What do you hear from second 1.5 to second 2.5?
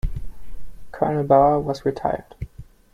was retired.